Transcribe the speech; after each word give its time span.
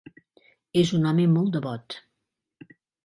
És 0.81 0.93
un 0.99 1.05
home 1.11 1.27
molt 1.35 1.53
devot. 1.59 1.99